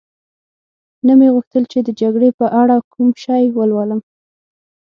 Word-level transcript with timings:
نه 1.05 1.13
مې 1.19 1.27
غوښتل 1.35 1.63
چي 1.71 1.79
د 1.83 1.89
جګړې 2.01 2.29
په 2.39 2.45
اړه 2.61 2.75
کوم 2.93 3.09
شی 3.23 3.43
ولولم. 3.57 4.01